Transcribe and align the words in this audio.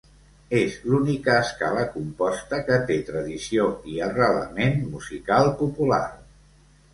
És 0.59 0.75
l'única 0.91 1.35
escala 1.41 1.83
composta 1.97 2.61
que 2.69 2.79
té 2.87 2.97
tradició 3.11 3.67
i 3.93 4.01
arrelament 4.07 4.83
musical 4.95 5.53
popular. 5.61 6.03